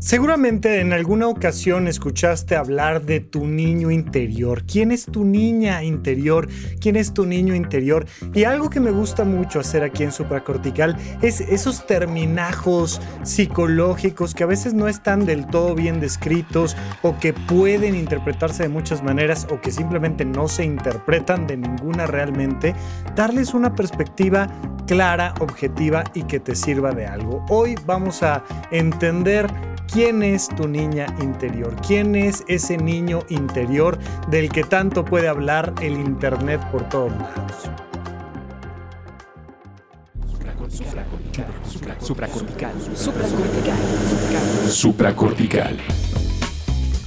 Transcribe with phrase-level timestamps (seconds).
[0.00, 4.62] Seguramente en alguna ocasión escuchaste hablar de tu niño interior.
[4.64, 6.48] ¿Quién es tu niña interior?
[6.80, 8.06] ¿Quién es tu niño interior?
[8.32, 14.44] Y algo que me gusta mucho hacer aquí en Supracortical es esos terminajos psicológicos que
[14.44, 19.48] a veces no están del todo bien descritos o que pueden interpretarse de muchas maneras
[19.50, 22.72] o que simplemente no se interpretan de ninguna realmente.
[23.16, 24.46] Darles una perspectiva
[24.86, 27.44] clara, objetiva y que te sirva de algo.
[27.48, 29.48] Hoy vamos a entender
[29.90, 31.74] ¿Quién es tu niña interior?
[31.86, 37.70] ¿Quién es ese niño interior del que tanto puede hablar el Internet por todos lados?
[42.00, 42.72] Supracortical.
[42.94, 43.72] Supracortical.
[44.70, 45.78] Supracortical.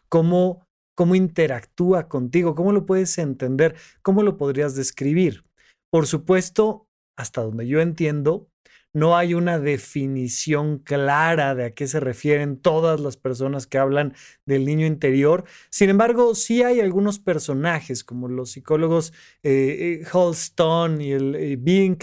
[0.08, 0.66] ¿Cómo,
[0.96, 2.54] cómo interactúa contigo?
[2.54, 3.76] ¿Cómo lo puedes entender?
[4.04, 5.44] ¿Cómo lo podrías describir?
[5.92, 6.88] Por supuesto,
[7.18, 8.50] hasta donde yo entiendo,
[8.94, 14.14] no hay una definición clara de a qué se refieren todas las personas que hablan
[14.46, 15.46] del niño interior.
[15.72, 19.12] Sin embargo, sí hay algunos personajes, como los psicólogos
[19.42, 21.98] eh, eh Holstone y el eh,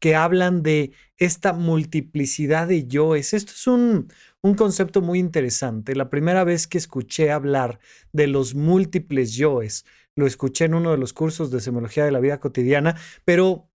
[0.00, 3.32] que hablan de esta multiplicidad de yoes.
[3.32, 4.08] Esto es un,
[4.42, 5.94] un concepto muy interesante.
[5.94, 7.78] La primera vez que escuché hablar
[8.12, 9.84] de los múltiples yoes,
[10.16, 13.68] lo escuché en uno de los cursos de semología de la vida cotidiana, pero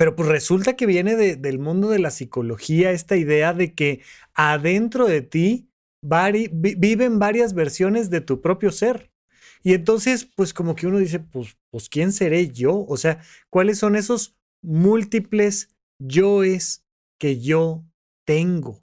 [0.00, 4.00] pero pues resulta que viene del mundo de la psicología esta idea de que
[4.32, 5.68] adentro de ti
[6.00, 9.12] viven varias versiones de tu propio ser.
[9.62, 12.86] Y entonces, pues como que uno dice, pues, pues ¿quién seré yo?
[12.88, 15.68] O sea, ¿cuáles son esos múltiples
[15.98, 16.82] yoes
[17.18, 17.84] que yo
[18.24, 18.82] tengo?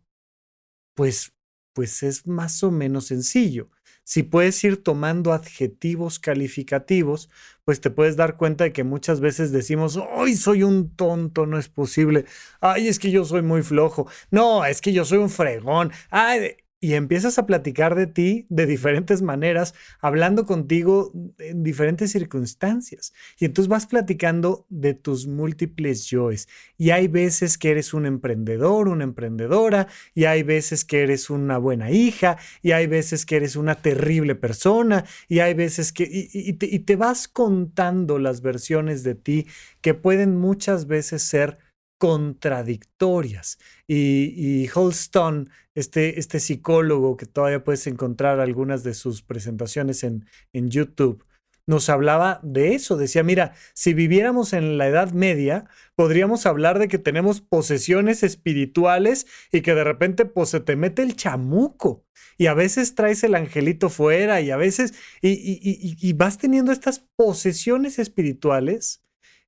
[0.95, 1.33] Pues,
[1.73, 3.71] pues es más o menos sencillo
[4.07, 7.29] si puedes ir tomando adjetivos calificativos,
[7.65, 11.45] pues te puedes dar cuenta de que muchas veces decimos, ¡ay, soy un tonto!
[11.45, 12.23] No es posible.
[12.61, 14.07] ¡Ay, es que yo soy muy flojo!
[14.31, 15.91] No, es que yo soy un fregón.
[16.09, 16.55] ¡Ay!
[16.79, 23.13] Y empiezas a platicar de ti de diferentes maneras, hablando contigo en diferentes circunstancias.
[23.39, 26.47] Y entonces vas platicando de tus múltiples yoes.
[26.77, 31.57] Y hay veces que eres un emprendedor, una emprendedora, y hay veces que eres una
[31.57, 36.07] buena hija, y hay veces que eres una terrible persona, y hay veces que...
[36.07, 39.47] Y, te, y te vas contando las versiones de ti
[39.81, 41.57] que pueden muchas veces ser
[41.97, 43.57] contradictorias.
[43.87, 50.25] Y, y Holston, este, este psicólogo que todavía puedes encontrar algunas de sus presentaciones en,
[50.53, 51.23] en YouTube,
[51.67, 52.95] nos hablaba de eso.
[52.95, 55.65] Decía, mira, si viviéramos en la Edad Media,
[55.95, 61.03] podríamos hablar de que tenemos posesiones espirituales y que de repente pues se te mete
[61.03, 62.05] el chamuco
[62.37, 66.99] y a veces traes el angelito fuera y a veces, y, y, vas teniendo estas
[67.15, 69.03] posesiones espirituales.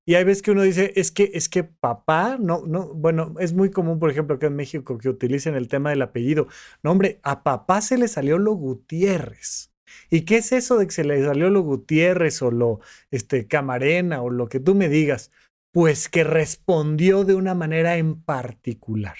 [0.09, 3.53] Y hay veces que uno dice, es que, es que papá, no, no, bueno, es
[3.53, 6.47] muy común, por ejemplo, acá en México que utilicen el tema del apellido.
[6.81, 9.71] No, hombre, a papá se le salió lo Gutiérrez.
[10.09, 12.79] ¿Y qué es eso de que se le salió lo Gutiérrez o lo
[13.11, 15.29] este, Camarena o lo que tú me digas?
[15.71, 19.17] Pues que respondió de una manera en particular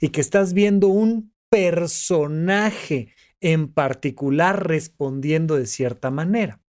[0.00, 3.12] y que estás viendo un personaje
[3.42, 6.62] en particular respondiendo de cierta manera.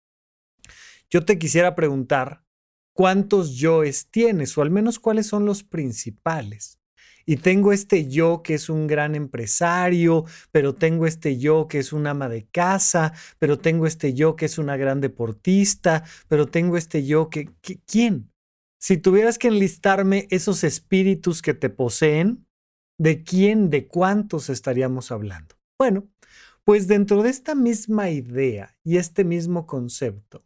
[1.09, 2.44] Yo te quisiera preguntar,
[2.95, 6.79] ¿cuántos yoes tienes o al menos cuáles son los principales?
[7.27, 11.93] Y tengo este yo que es un gran empresario, pero tengo este yo que es
[11.93, 16.77] un ama de casa, pero tengo este yo que es una gran deportista, pero tengo
[16.77, 17.51] este yo que,
[17.87, 18.31] ¿quién?
[18.79, 22.47] Si tuvieras que enlistarme esos espíritus que te poseen,
[22.99, 25.55] ¿de quién, de cuántos estaríamos hablando?
[25.79, 26.07] Bueno,
[26.65, 30.45] pues dentro de esta misma idea y este mismo concepto,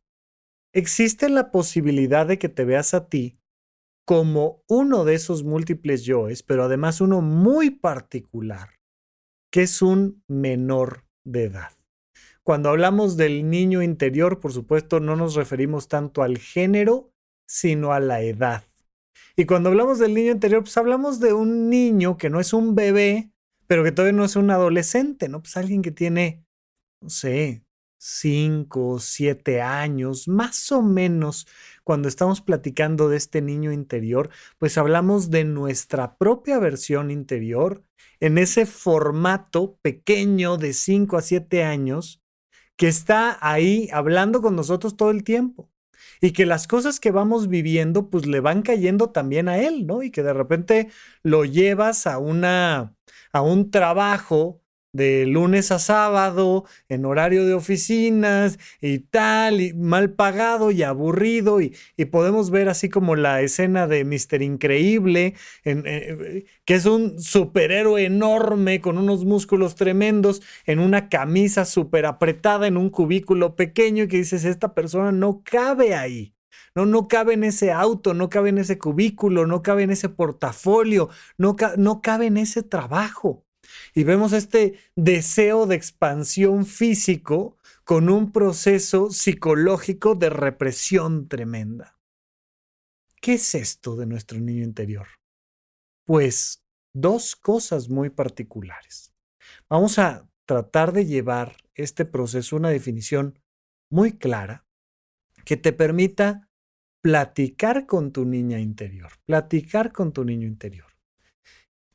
[0.79, 3.39] existe la posibilidad de que te veas a ti
[4.07, 8.71] como uno de esos múltiples yoes, pero además uno muy particular,
[9.53, 11.73] que es un menor de edad.
[12.43, 17.11] Cuando hablamos del niño interior, por supuesto, no nos referimos tanto al género,
[17.47, 18.65] sino a la edad.
[19.37, 22.75] Y cuando hablamos del niño interior, pues hablamos de un niño que no es un
[22.75, 23.31] bebé,
[23.67, 25.43] pero que todavía no es un adolescente, ¿no?
[25.43, 26.47] Pues alguien que tiene,
[27.03, 27.63] no sé,
[27.99, 31.47] cinco, siete años, más o menos,
[31.85, 37.85] cuando estamos platicando de este niño interior, pues hablamos de nuestra propia versión interior
[38.21, 42.23] en ese formato pequeño de cinco a siete años
[42.77, 45.71] que está ahí hablando con nosotros todo el tiempo
[46.21, 50.03] y que las cosas que vamos viviendo pues le van cayendo también a él, ¿no?
[50.03, 50.89] Y que de repente
[51.23, 52.95] lo llevas a una
[53.33, 54.63] a un trabajo
[54.99, 61.61] de lunes a sábado, en horario de oficinas y tal, y mal pagado y aburrido,
[61.63, 61.75] y,
[62.11, 65.35] podemos ver así como la escena de Mister Increíble,
[65.65, 72.67] eh, que es un superhéroe enorme con unos músculos tremendos, en una camisa súper apretada,
[72.67, 76.35] en un cubículo pequeño, y que dices, esta persona no cabe ahí.
[76.75, 80.09] No, no cabe en ese auto, no cabe en ese cubículo, no cabe en ese
[80.09, 83.48] portafolio, no, no cabe en ese trabajo.
[83.95, 91.99] Y vemos este deseo de expansión físico con un proceso psicológico de represión tremenda.
[93.21, 95.09] ¿Qué es esto de nuestro niño interior?
[96.05, 96.63] Pues
[96.95, 99.13] dos cosas muy particulares.
[99.69, 103.39] Vamos a tratar de llevar este proceso a una definición
[103.91, 104.67] muy clara
[105.45, 106.49] que te permita
[107.01, 110.98] platicar con tu niña interior, platicar con tu niño interior.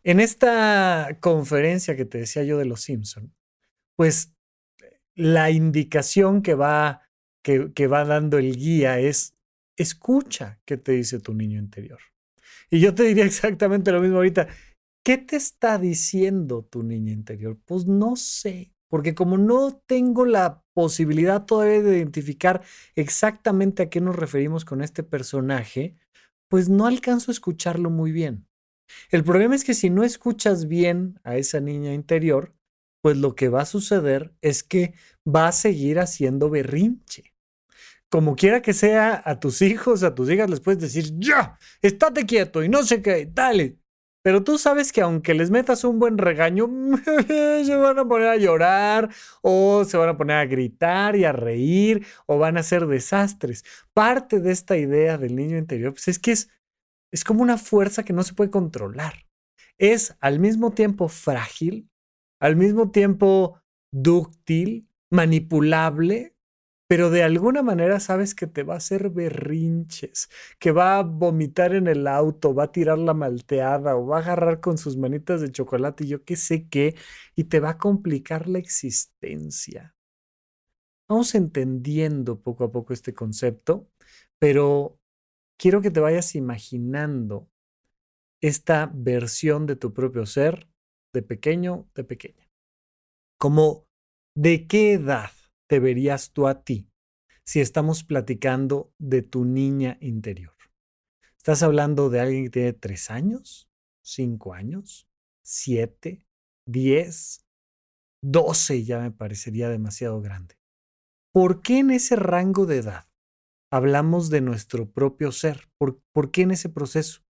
[0.03, 3.33] En esta conferencia que te decía yo de los Simpson,
[3.95, 4.33] pues
[5.15, 7.09] la indicación que va,
[7.43, 9.37] que, que va dando el guía es
[9.77, 11.99] escucha qué te dice tu niño interior.
[12.69, 14.47] Y yo te diría exactamente lo mismo ahorita.
[15.05, 17.57] ¿Qué te está diciendo tu niño interior?
[17.65, 22.61] Pues no sé, porque como no tengo la posibilidad todavía de identificar
[22.95, 25.97] exactamente a qué nos referimos con este personaje,
[26.47, 28.47] pues no alcanzo a escucharlo muy bien.
[29.09, 32.53] El problema es que si no escuchas bien a esa niña interior,
[33.01, 34.93] pues lo que va a suceder es que
[35.27, 37.33] va a seguir haciendo berrinche.
[38.09, 42.25] Como quiera que sea, a tus hijos, a tus hijas les puedes decir, ya, estate
[42.25, 43.77] quieto y no sé qué, dale.
[44.23, 46.69] Pero tú sabes que aunque les metas un buen regaño,
[47.27, 49.09] se van a poner a llorar
[49.41, 53.65] o se van a poner a gritar y a reír o van a hacer desastres.
[53.93, 56.49] Parte de esta idea del niño interior pues es que es
[57.13, 59.13] es como una fuerza que no se puede controlar.
[59.77, 61.87] Es al mismo tiempo frágil,
[62.39, 66.35] al mismo tiempo dúctil, manipulable,
[66.87, 70.27] pero de alguna manera sabes que te va a hacer berrinches,
[70.57, 74.21] que va a vomitar en el auto, va a tirar la malteada o va a
[74.21, 76.95] agarrar con sus manitas de chocolate y yo qué sé qué,
[77.35, 79.95] y te va a complicar la existencia.
[81.07, 83.87] Vamos entendiendo poco a poco este concepto,
[84.39, 84.99] pero
[85.63, 87.49] quiero que te vayas imaginando
[88.41, 90.67] esta versión de tu propio ser,
[91.13, 92.51] de pequeño, de pequeña.
[93.39, 93.87] Como,
[94.35, 95.31] ¿de qué edad
[95.69, 96.89] te verías tú a ti
[97.45, 100.53] si estamos platicando de tu niña interior?
[101.37, 103.69] Estás hablando de alguien que tiene tres años,
[104.03, 105.07] cinco años,
[105.45, 106.27] siete,
[106.67, 107.47] diez,
[108.21, 110.55] doce ya me parecería demasiado grande.
[111.31, 113.12] ¿Por qué en ese rango de edad
[113.73, 115.67] hablamos de nuestro propio ser?
[115.79, 117.21] ¿Por, ¿Por, qué en ese proceso?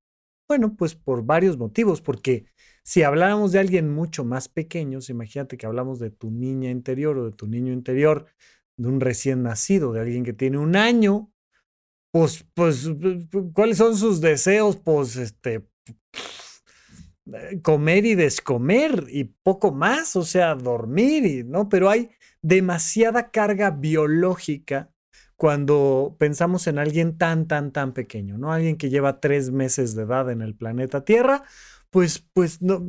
[0.49, 2.47] Bueno, pues por varios motivos, porque
[2.83, 7.27] si habláramos de alguien mucho más pequeño, imagínate que hablamos de tu niña interior o
[7.27, 8.27] de tu niño interior,
[8.77, 11.33] de un recién nacido, de alguien que tiene un año,
[12.11, 12.91] pues, pues,
[13.55, 14.77] ¿cuáles son sus deseos?
[14.77, 15.65] Pues, este,
[17.33, 21.69] eh, comer y descomer y poco más, o sea, dormir y, ¿no?
[21.69, 22.11] Pero hay
[22.43, 24.92] demasiada carga biológica
[25.43, 28.53] cuando pensamos en alguien tan, tan, tan pequeño, ¿no?
[28.53, 31.43] Alguien que lleva tres meses de edad en el planeta Tierra,
[31.91, 32.81] pues, pues no,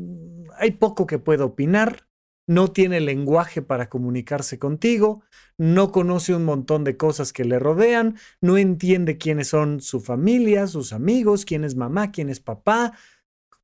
[0.60, 2.08] hay poco que pueda opinar,
[2.46, 5.24] no tiene lenguaje para comunicarse contigo,
[5.58, 10.68] no conoce un montón de cosas que le rodean, no entiende quiénes son su familia,
[10.68, 12.94] sus amigos, quién es mamá, quién es papá,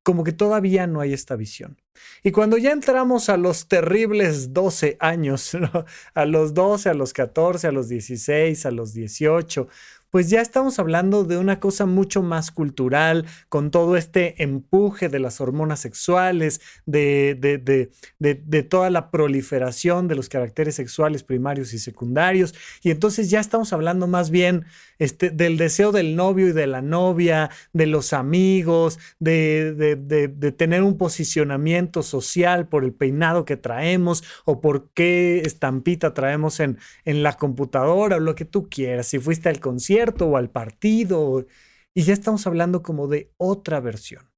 [0.10, 1.78] como que todavía no hay esta visión.
[2.24, 5.56] Y cuando ya entramos a los terribles 12 años,
[6.16, 9.68] a los 12, a los 14, a los 16, a los 18,
[10.12, 15.20] pues ya estamos hablando de una cosa mucho más cultural, con todo este empuje de
[15.20, 17.90] las hormonas sexuales, de, de,
[18.20, 22.56] de, toda la proliferación de los caracteres sexuales primarios y secundarios.
[22.82, 24.66] Y entonces ya estamos hablando más bien
[24.98, 30.98] este, del deseo del novio y de la novia, de los amigos, de, tener un
[30.98, 37.34] posicionamiento social por el peinado que traemos o por qué estampita traemos en, en la
[37.34, 39.08] computadora o lo que tú quieras.
[39.08, 41.46] Si fuiste al concierto, o al partido,
[41.94, 44.30] y ya estamos hablando como de otra versión.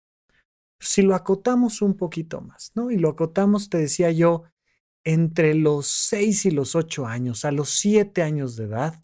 [0.79, 2.89] Si lo acotamos un poquito más, ¿no?
[2.91, 4.43] Y lo acotamos, te decía yo,
[5.03, 9.03] entre los 6 y los 8 años, a los 7 años de edad,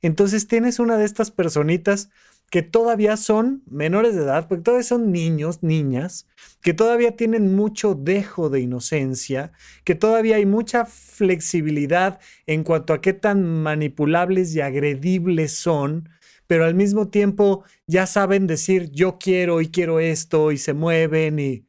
[0.00, 2.10] entonces tienes una de estas personitas
[2.52, 6.26] que todavía son menores de edad, porque todavía son niños, niñas,
[6.60, 9.52] que todavía tienen mucho dejo de inocencia,
[9.84, 16.10] que todavía hay mucha flexibilidad en cuanto a qué tan manipulables y agredibles son,
[16.46, 21.38] pero al mismo tiempo ya saben decir yo quiero y quiero esto y se mueven
[21.38, 21.66] y,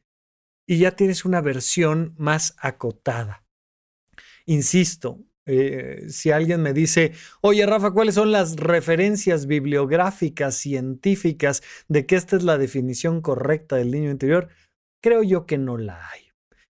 [0.66, 3.42] y ya tienes una versión más acotada.
[4.44, 12.06] Insisto, eh, si alguien me dice, oye Rafa, ¿cuáles son las referencias bibliográficas, científicas de
[12.06, 14.48] que esta es la definición correcta del niño interior?
[15.02, 16.30] Creo yo que no la hay.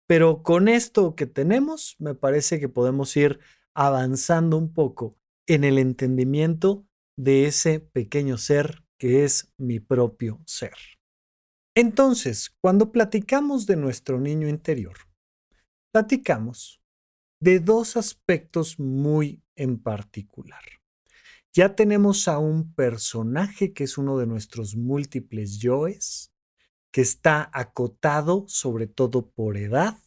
[0.07, 3.39] Pero con esto que tenemos, me parece que podemos ir
[3.75, 6.85] avanzando un poco en el entendimiento
[7.17, 10.73] de ese pequeño ser que es mi propio ser.
[11.75, 14.97] Entonces, cuando platicamos de nuestro niño interior,
[15.93, 16.81] platicamos
[17.39, 20.63] de dos aspectos muy en particular.
[21.53, 26.31] Ya tenemos a un personaje que es uno de nuestros múltiples yoes,
[26.91, 29.97] que está acotado sobre todo por edad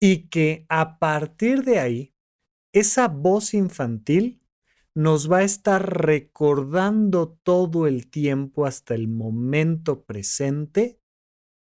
[0.00, 2.14] y que a partir de ahí,
[2.72, 4.42] esa voz infantil
[4.94, 11.00] nos va a estar recordando todo el tiempo hasta el momento presente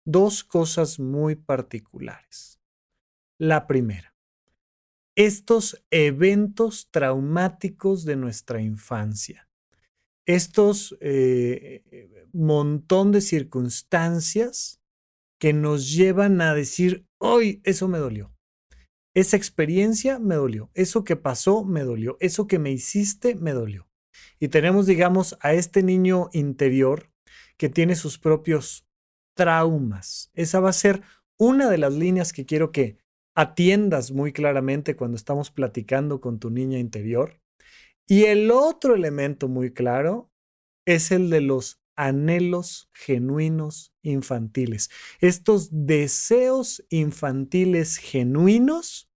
[0.05, 2.61] dos cosas muy particulares.
[3.39, 4.15] La primera,
[5.17, 9.49] estos eventos traumáticos de nuestra infancia,
[10.27, 11.83] estos eh,
[12.33, 14.81] montón de circunstancias
[15.41, 18.33] que nos llevan a decir, hoy eso me dolió.
[19.15, 20.71] Esa experiencia me dolió.
[20.75, 22.17] Eso que pasó me dolió.
[22.21, 23.89] Eso que me hiciste me dolió.
[24.39, 27.11] Y tenemos, digamos, a este niño interior
[27.57, 28.87] que tiene sus propios
[29.35, 30.31] traumas.
[30.35, 31.03] Esa va a ser
[31.39, 32.99] una de las líneas que quiero que
[33.35, 37.41] atiendas muy claramente cuando estamos platicando con tu niña interior.
[38.07, 40.31] Y el otro elemento muy claro
[40.85, 44.91] es el de los anhelos genuinos infantiles.
[45.21, 49.11] Estos deseos infantiles genuinos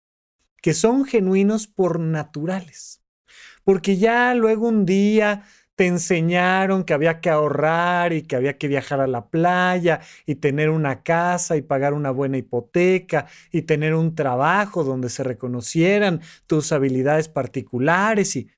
[0.62, 3.03] que son genuinos por naturales.
[3.63, 8.68] Porque ya luego un día te enseñaron que había que ahorrar y que había que
[8.68, 13.96] viajar a la playa y tener una casa y pagar una buena hipoteca y tener
[13.96, 18.50] un trabajo donde se reconocieran tus habilidades particulares y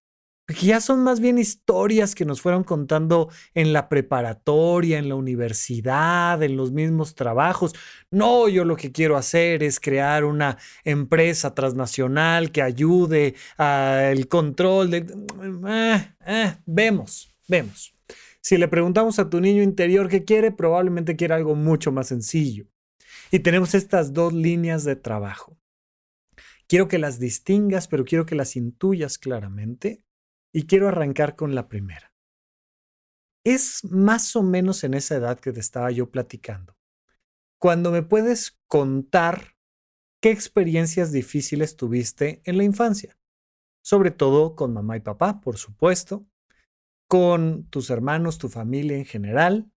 [0.48, 5.16] que ya son más bien historias que nos fueron contando en la preparatoria, en la
[5.16, 7.74] universidad, en los mismos trabajos.
[8.12, 14.92] No, yo lo que quiero hacer es crear una empresa transnacional que ayude al control
[14.92, 14.98] de...
[15.68, 17.96] Eh, eh, vemos, vemos.
[18.40, 22.68] Si le preguntamos a tu niño interior qué quiere, probablemente quiere algo mucho más sencillo.
[23.32, 25.58] Y tenemos estas dos líneas de trabajo.
[26.68, 30.05] Quiero que las distingas, pero quiero que las intuyas claramente
[30.56, 32.14] y quiero arrancar con la primera.
[33.44, 36.76] es más o menos en esa edad que te estaba yo platicando.
[37.60, 39.56] Cuando me puedes contar
[40.20, 43.20] qué experiencias difíciles tuviste en la infancia,
[43.84, 46.26] sobre todo con mamá y papá, por supuesto,
[47.08, 49.70] con tus hermanos, tu familia en general,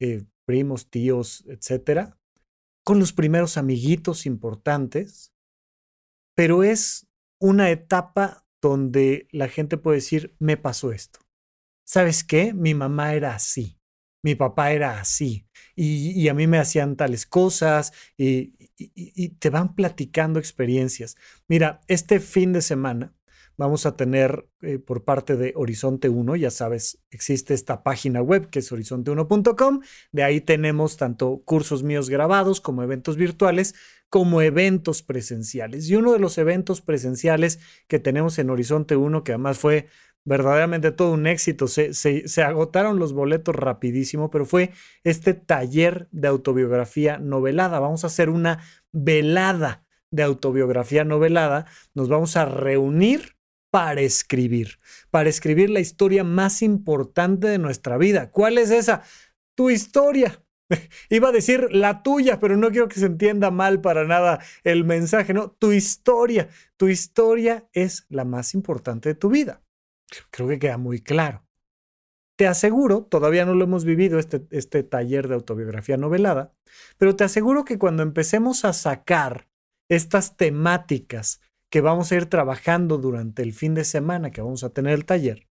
[0.00, 2.18] eh, primos, tíos, etcétera,
[2.84, 5.34] con los primeros amiguitos importantes,
[6.34, 7.08] pero es
[7.38, 11.20] una etapa donde la gente puede decir, me pasó esto.
[11.84, 12.52] ¿Sabes qué?
[12.52, 13.78] Mi mamá era así,
[14.22, 19.74] mi papá era así, y, a mí me hacían tales cosas, y, y te van
[19.74, 21.16] platicando experiencias.
[21.48, 23.15] Mira, este fin de semana
[23.56, 28.50] vamos a tener eh, por parte de Horizonte 1, ya sabes, existe esta página web
[28.50, 29.80] que es horizonte1.com,
[30.12, 33.74] de ahí tenemos tanto cursos míos grabados como eventos virtuales,
[34.08, 35.88] como eventos presenciales.
[35.88, 37.58] Y uno de los eventos presenciales
[37.88, 39.88] que tenemos en Horizonte 1, que además fue
[40.24, 44.72] verdaderamente todo un éxito, se, se agotaron los boletos rapidísimo, pero fue
[45.04, 47.78] este taller de autobiografía novelada.
[47.78, 48.60] Vamos a hacer una
[48.92, 51.66] velada de autobiografía novelada.
[51.94, 53.35] Nos vamos a reunir
[53.76, 54.78] para escribir,
[55.10, 58.30] para escribir la historia más importante de nuestra vida.
[58.30, 59.02] ¿Cuál es esa?
[59.54, 60.42] Tu historia.
[61.10, 64.84] Iba a decir la tuya, pero no quiero que se entienda mal para nada el
[64.84, 65.50] mensaje, ¿no?
[65.50, 66.48] Tu historia.
[66.78, 69.62] Tu historia es la más importante de tu vida.
[70.30, 71.44] Creo que queda muy claro.
[72.36, 76.54] Te aseguro, todavía no lo hemos vivido este, este taller de autobiografía novelada,
[76.96, 79.50] pero te aseguro que cuando empecemos a sacar
[79.90, 84.70] estas temáticas que vamos a ir trabajando durante el fin de semana que vamos a
[84.70, 85.48] tener el taller,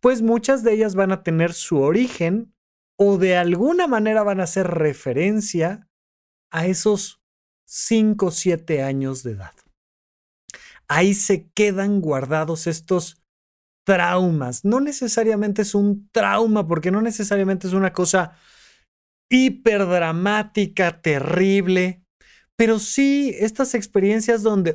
[0.00, 2.54] pues muchas de ellas van a tener su origen
[2.96, 5.88] o de alguna manera van a hacer referencia
[6.50, 7.20] a esos
[7.66, 9.54] 5 o 7 años de edad.
[10.88, 13.22] Ahí se quedan guardados estos
[13.84, 14.64] traumas.
[14.64, 18.36] No necesariamente es un trauma, porque no necesariamente es una cosa
[19.30, 22.02] hiperdramática, terrible,
[22.58, 24.74] pero sí estas experiencias donde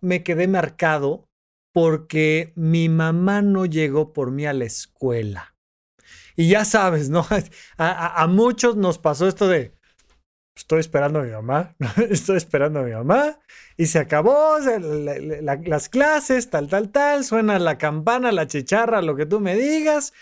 [0.00, 1.28] me quedé marcado
[1.72, 5.54] porque mi mamá no llegó por mí a la escuela.
[6.34, 7.24] Y ya sabes, ¿no?
[7.78, 9.76] A, muchos nos pasó esto de,
[10.56, 11.76] estoy esperando a mi mamá,
[12.10, 13.38] estoy esperando a mi mamá,
[13.76, 19.26] y se acabó las clases, tal, tal, tal, suena la campana, la chicharra, lo que
[19.26, 20.12] tú me digas,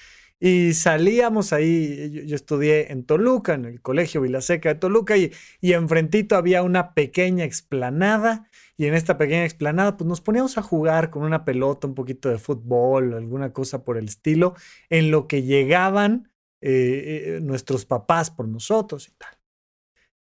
[0.44, 5.72] y salíamos ahí, yo, estudié en Toluca, en el Colegio Vilaseca de Toluca, y, y
[5.74, 11.10] enfrentito había una pequeña explanada, y en esta pequeña explanada, pues nos poníamos a jugar
[11.10, 14.56] con una pelota, un poquito de fútbol, alguna cosa por el estilo,
[14.90, 19.38] en lo que llegaban eh, eh, nuestros papás por nosotros y tal.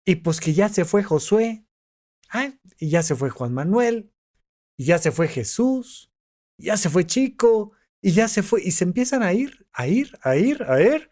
[0.04, 1.64] Y pues que ya se fue Josué,
[2.78, 4.12] y ya se fue Juan Manuel,
[4.76, 6.12] y ya se fue Jesús,
[6.58, 7.72] y ya se fue Chico,
[8.02, 11.10] y ya se fue, y se empiezan a ir, a ir, a ir, a ir.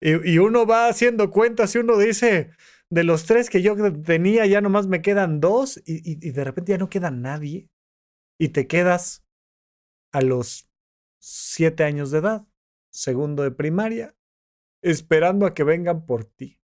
[0.00, 2.50] Y, y uno va haciendo cuentas y uno dice,
[2.90, 6.78] de los tres que yo tenía, ya nomás me quedan dos y, de repente ya
[6.78, 7.70] no queda nadie.
[8.38, 9.24] Y te quedas
[10.12, 10.68] a los
[11.20, 12.46] siete años de edad,
[12.90, 14.16] segundo de primaria,
[14.82, 16.60] esperando a que vengan por ti.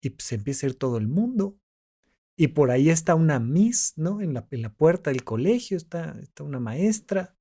[0.00, 1.58] Y se empieza a ir todo el mundo.
[2.36, 4.20] Y por ahí está una Miss, ¿no?
[4.20, 7.36] En la, en la puerta del colegio está, está una maestra.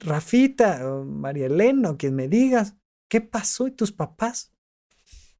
[0.00, 2.76] Rafita, María Elena, o quien me digas,
[3.08, 3.66] ¿qué pasó?
[3.68, 4.52] ¿Y tus papás?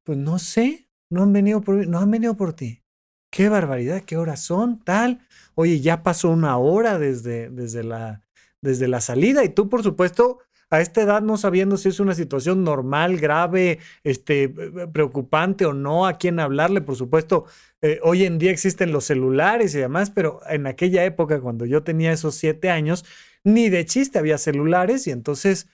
[0.05, 2.83] Pues no sé, no han venido por, no han venido por ti.
[3.31, 5.27] Qué barbaridad, qué horas son, tal.
[5.55, 8.23] Oye, ya pasó una hora desde, desde, la,
[8.61, 10.41] desde la salida y tú, por supuesto,
[10.73, 16.07] a esta edad no sabiendo si es una situación normal, grave, este, preocupante o no,
[16.07, 17.45] a quién hablarle, por supuesto,
[17.83, 21.83] eh, hoy en día existen los celulares y demás, pero en aquella época, cuando yo
[21.83, 23.05] tenía esos siete años,
[23.45, 25.69] ni de chiste había celulares y entonces,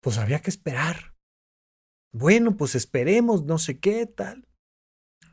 [0.00, 1.14] pues había que esperar.
[2.12, 4.46] Bueno, pues esperemos, no sé qué tal.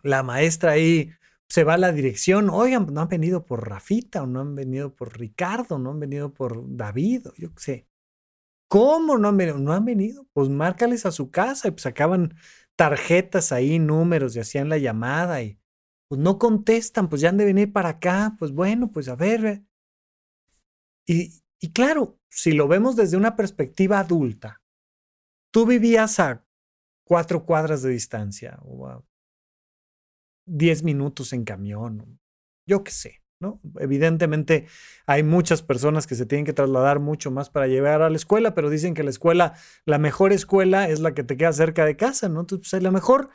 [0.03, 1.11] La maestra ahí
[1.49, 2.49] se va a la dirección.
[2.49, 6.33] Oigan, no han venido por Rafita, o no han venido por Ricardo, no han venido
[6.33, 7.87] por David, o yo qué sé.
[8.67, 9.57] ¿Cómo no han venido?
[9.59, 10.27] No han venido.
[10.33, 12.35] Pues márcales a su casa y pues sacaban
[12.75, 15.59] tarjetas ahí, números y hacían la llamada y
[16.07, 18.35] pues no contestan, pues ya han de venir para acá.
[18.37, 19.63] Pues bueno, pues a ver.
[21.05, 24.61] Y, y claro, si lo vemos desde una perspectiva adulta,
[25.51, 26.45] tú vivías a
[27.05, 29.03] cuatro cuadras de distancia o a
[30.45, 32.19] diez minutos en camión,
[32.67, 33.61] yo qué sé, ¿no?
[33.79, 34.67] Evidentemente
[35.05, 38.53] hay muchas personas que se tienen que trasladar mucho más para llegar a la escuela,
[38.53, 39.53] pero dicen que la escuela,
[39.85, 42.41] la mejor escuela es la que te queda cerca de casa, ¿no?
[42.41, 43.29] Entonces, pues, la mejor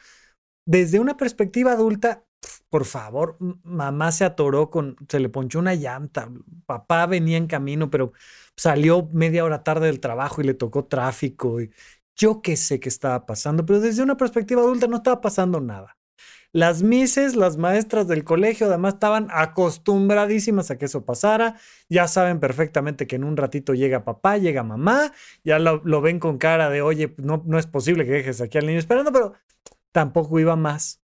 [0.71, 2.23] desde una perspectiva adulta,
[2.69, 6.31] por favor, mamá se atoró con, se le ponchó una llanta,
[6.65, 8.13] papá venía en camino, pero
[8.57, 11.61] salió media hora tarde del trabajo y le tocó tráfico.
[11.61, 11.73] Y
[12.15, 15.97] yo qué sé qué estaba pasando, pero desde una perspectiva adulta no estaba pasando nada.
[16.53, 21.57] Las mises, las maestras del colegio, además estaban acostumbradísimas a que eso pasara.
[21.89, 26.39] Ya saben perfectamente que en un ratito llega papá, llega mamá, ya lo, ven con
[26.39, 29.35] cara de, oye, no, no es posible que dejes aquí al niño esperando, pero
[29.93, 31.03] tampoco iba más.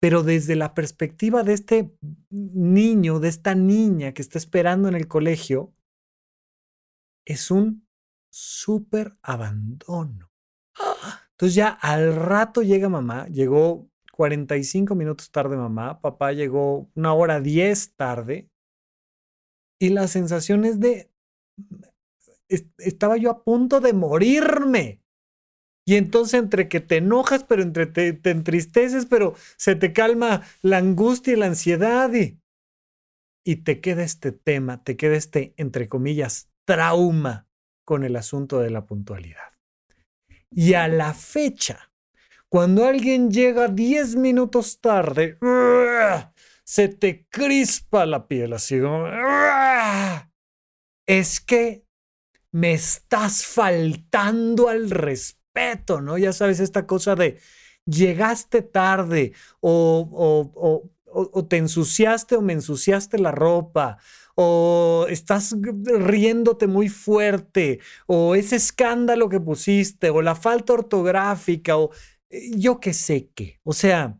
[0.00, 1.96] Pero desde la perspectiva de este
[2.30, 5.74] niño, de esta niña que está esperando en el colegio,
[7.26, 7.86] es un
[8.30, 10.30] súper abandono.
[11.32, 17.40] Entonces ya al rato llega mamá, llegó 45 minutos tarde mamá, papá llegó una hora
[17.40, 18.50] 10 tarde
[19.80, 21.12] y la sensación es de,
[22.78, 25.00] estaba yo a punto de morirme.
[25.88, 30.42] Y entonces entre que te enojas, pero entre te, te entristeces, pero se te calma
[30.60, 32.38] la angustia y la ansiedad y,
[33.42, 37.48] y te queda este tema, te queda este, entre comillas, trauma
[37.86, 39.54] con el asunto de la puntualidad.
[40.50, 41.90] Y a la fecha,
[42.50, 45.38] cuando alguien llega 10 minutos tarde,
[46.64, 48.78] se te crispa la piel así.
[51.06, 51.88] Es que
[52.52, 55.37] me estás faltando al respeto,
[56.00, 56.18] ¿no?
[56.18, 57.38] Ya sabes, esta cosa de
[57.84, 63.98] llegaste tarde o, o te ensuciaste o me ensuciaste la ropa
[64.40, 71.90] o estás riéndote muy fuerte, o ese escándalo que pusiste, o la falta ortográfica, o
[72.30, 73.58] eh, yo qué sé qué.
[73.64, 74.16] O sea,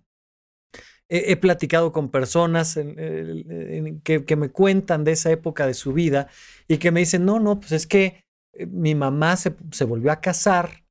[1.09, 6.27] he, platicado con personas que, me cuentan de esa época de su vida
[6.67, 8.25] y que me dicen, no, no, pues es que
[8.55, 9.51] eh, mi mamá se,
[9.85, 10.85] volvió a casar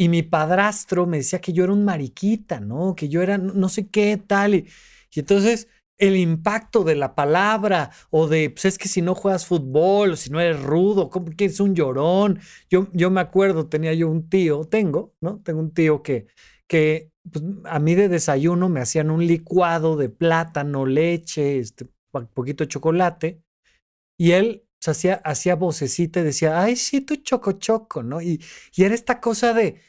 [0.00, 2.94] y mi padrastro me decía que yo era un mariquita, ¿no?
[2.96, 4.54] Que yo era no sé qué tal.
[4.54, 4.66] Y,
[5.12, 9.44] y entonces el impacto de la palabra o de, pues es que si no juegas
[9.44, 12.40] fútbol, o si no eres rudo, como que es un llorón.
[12.70, 15.42] Yo, yo me acuerdo, tenía yo un tío, tengo, ¿no?
[15.44, 16.28] Tengo un tío que
[16.66, 21.86] que pues, a mí de desayuno me hacían un licuado de plátano, leche, este,
[22.32, 23.42] poquito de chocolate,
[24.18, 28.22] y él pues, hacía, hacía vocecita y decía, ay, sí, tú choco choco, ¿no?
[28.22, 28.42] Y,
[28.74, 29.80] y era esta cosa de,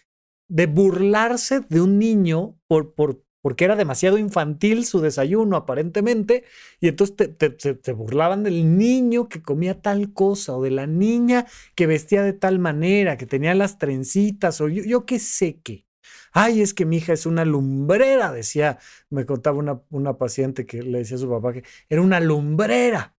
[0.52, 6.44] de burlarse de un niño por, por, porque era demasiado infantil su desayuno aparentemente,
[6.82, 11.88] y entonces te, burlaban del niño que comía tal cosa, o de la niña que
[11.88, 15.86] vestía de tal manera, que tenía las trencitas, o yo, yo qué sé qué.
[16.34, 18.78] Ay, es que mi hija es una lumbrera, decía,
[19.10, 23.16] me contaba una, una paciente que le decía a su papá que era una lumbrera.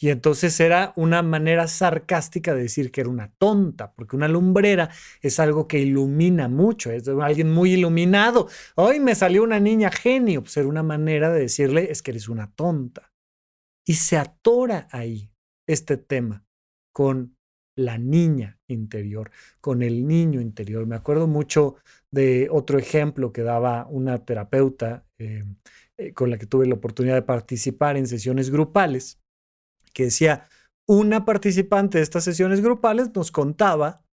[0.00, 4.90] Y entonces era una manera sarcástica de decir que era una tonta, porque una lumbrera
[5.20, 8.48] es algo que ilumina mucho, es alguien muy iluminado.
[8.76, 12.28] Hoy me salió una niña genio, pues era una manera de decirle es que eres
[12.28, 13.12] una tonta.
[13.84, 15.32] Y se atora ahí
[15.66, 16.44] este tema
[16.92, 17.36] con
[17.76, 19.30] la niña interior,
[19.60, 20.86] con el niño interior.
[20.86, 21.76] Me acuerdo mucho
[22.10, 25.44] de otro ejemplo que daba una terapeuta eh,
[25.96, 29.20] eh, con la que tuve la oportunidad de participar en sesiones grupales,
[29.92, 30.48] que decía,
[30.86, 34.04] una participante de estas sesiones grupales nos contaba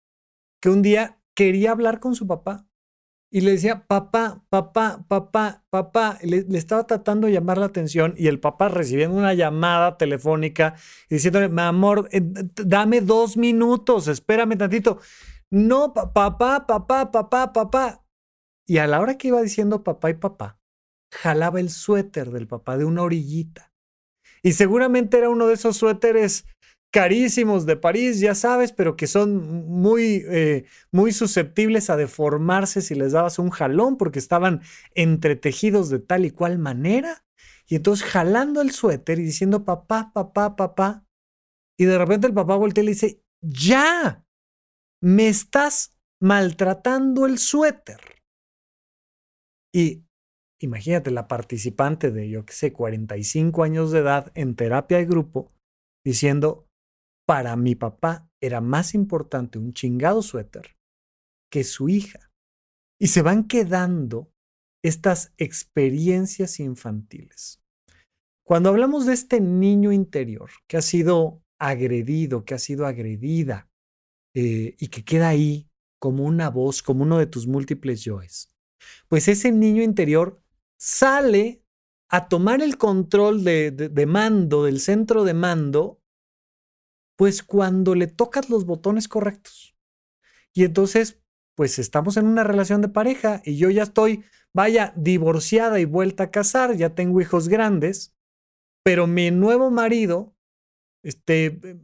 [0.60, 2.66] que un día quería hablar con su papá
[3.34, 8.28] y le decía, papá, papá, papá, papá, le, estaba tratando de llamar la atención y
[8.28, 10.76] el papá recibiendo una llamada telefónica
[11.10, 15.00] y diciéndole, mi amor, eh, dame dos minutos, espérame tantito.
[15.50, 18.06] No, papá, papá, papá, papá.
[18.68, 20.60] Y a la hora que iba diciendo papá y papá,
[21.12, 23.73] jalaba el suéter del papá de una orillita.
[24.44, 26.44] Y seguramente era uno de esos suéteres
[26.92, 32.94] carísimos de París, ya sabes, pero que son muy, eh, muy susceptibles a deformarse si
[32.94, 34.61] les dabas un jalón porque estaban
[34.94, 37.24] entretejidos de tal y cual manera.
[37.66, 41.07] Y entonces jalando el suéter y diciendo papá, papá, papá.
[41.78, 44.24] Y de repente el papá voltea y le dice, ya,
[45.02, 48.22] me estás maltratando el suéter.
[49.72, 50.03] Y
[50.64, 55.53] imagínate la participante de, yo qué sé, 45 años de edad en terapia de grupo,
[56.05, 56.66] diciendo,
[57.27, 60.77] para mi papá era más importante un chingado suéter
[61.50, 62.31] que su hija.
[63.00, 64.31] Y se van quedando
[64.83, 67.62] estas experiencias infantiles.
[68.46, 73.70] Cuando hablamos de este niño interior que ha sido agredido, que ha sido agredida,
[74.37, 78.53] eh, y que queda ahí como una voz, como uno de tus múltiples yoes,
[79.09, 80.43] pues ese niño interior
[80.84, 81.64] sale
[82.10, 86.02] a tomar el control de, mando, del centro de mando,
[87.16, 89.74] pues cuando le tocas los botones correctos.
[90.52, 91.22] Y entonces
[91.54, 96.24] pues estamos en una relación de pareja y yo ya estoy, vaya, divorciada y vuelta
[96.24, 98.14] a casar, ya tengo hijos grandes,
[98.82, 100.36] pero mi nuevo marido,
[101.02, 101.78] este,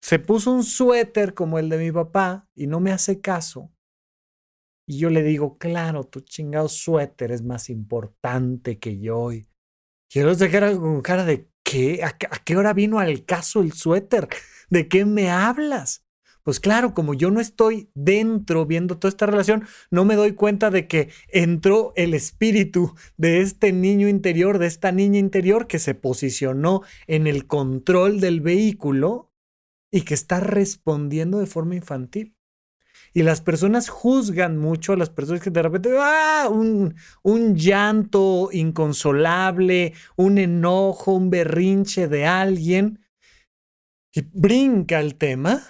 [0.00, 3.70] se puso un suéter como el de mi papá y no me hace caso.
[4.90, 9.30] Y yo le digo, claro, tu chingado suéter es más importante que yo.
[9.30, 9.46] Y
[10.10, 12.02] quiero dejar con cara de, ¿qué?
[12.02, 14.26] ¿A qué hora vino al caso el suéter?
[14.68, 16.04] ¿De qué me hablas?
[16.42, 20.72] Pues claro, como yo no estoy dentro viendo toda esta relación, no me doy cuenta
[20.72, 25.94] de que entró el espíritu de este niño interior, de esta niña interior que se
[25.94, 29.30] posicionó en el control del vehículo
[29.92, 32.34] y que está respondiendo de forma infantil.
[33.12, 36.48] Y las personas juzgan mucho a las personas que de repente, ¡ah!
[36.50, 43.00] Un, un llanto inconsolable, un enojo, un berrinche de alguien.
[44.12, 45.62] Y brinca el tema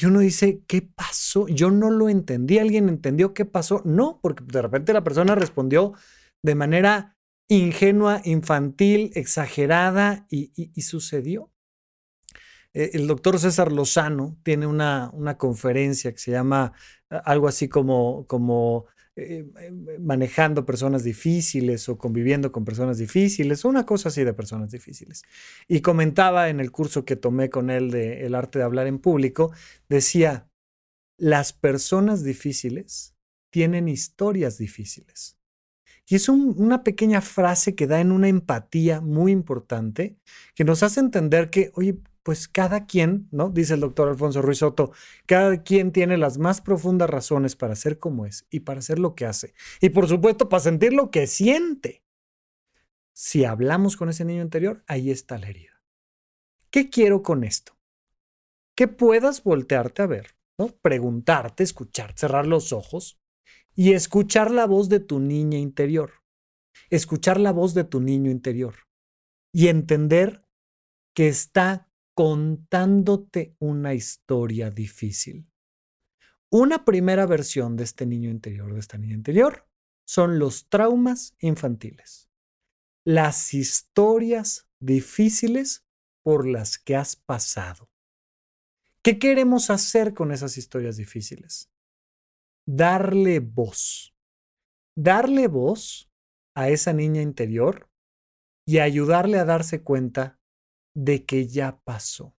[0.00, 1.48] y uno dice, ¿qué pasó?
[1.48, 2.58] Yo no lo entendí.
[2.58, 3.82] ¿Alguien entendió qué pasó?
[3.84, 5.94] No, porque de repente la persona respondió
[6.40, 7.16] de manera
[7.48, 11.50] ingenua, infantil, exagerada y, sucedió.
[12.78, 16.72] Eh, el doctor César Lozano tiene una, una conferencia que se llama
[17.10, 18.86] algo así como, como
[19.16, 24.70] eh, eh, manejando personas difíciles o conviviendo con personas difíciles, una cosa así de personas
[24.70, 25.24] difíciles.
[25.66, 29.00] Y comentaba en el curso que tomé con él de El arte de hablar en
[29.00, 29.50] público,
[29.88, 30.48] decía,
[31.16, 33.16] las personas difíciles
[33.50, 35.36] tienen historias difíciles.
[36.06, 40.16] Y es una pequeña frase que da en una empatía muy importante
[40.54, 43.48] que nos hace entender que, oye, pues cada quien, ¿no?
[43.48, 44.92] Dice el doctor Alfonso Ruiz Soto,
[45.24, 49.14] cada quien tiene las más profundas razones para ser como es y para hacer lo
[49.14, 49.54] que hace.
[49.80, 52.04] Y por supuesto, para sentir lo que siente.
[53.14, 55.82] Si hablamos con ese niño interior, ahí está la herida.
[56.70, 57.78] ¿Qué quiero con esto?
[58.74, 60.36] Que puedas voltearte a ver.
[60.82, 63.18] Preguntarte, escuchar, cerrar los ojos
[63.74, 66.12] y escuchar la voz de tu niña interior.
[66.90, 68.74] Escuchar la voz de tu niño interior
[69.50, 70.44] y entender
[71.14, 71.87] que está
[72.18, 75.48] contándote una historia difícil.
[76.50, 79.68] Una primera versión de este niño interior, de esta niña interior,
[80.04, 82.28] son los traumas infantiles.
[83.04, 85.86] Las historias difíciles
[86.24, 87.88] por las que has pasado.
[89.02, 91.70] ¿Qué queremos hacer con esas historias difíciles?
[92.66, 94.12] Darle voz.
[94.96, 96.10] Darle voz
[96.56, 97.88] a esa niña interior
[98.66, 100.37] y ayudarle a darse cuenta
[100.98, 102.34] de que ya pasó.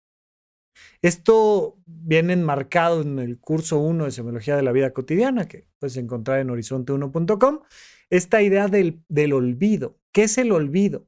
[1.01, 5.95] Esto viene enmarcado en el curso 1 de Semiología de la Vida Cotidiana, que puedes
[5.95, 7.59] encontrar en horizonte1.com,
[8.09, 9.97] esta idea del, del olvido.
[10.11, 11.07] ¿Qué es el olvido?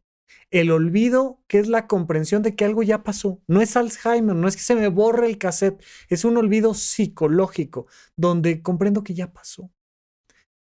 [0.49, 3.41] El olvido, que es la comprensión de que algo ya pasó.
[3.47, 7.87] No es Alzheimer, no es que se me borre el cassette, es un olvido psicológico,
[8.15, 9.71] donde comprendo que ya pasó.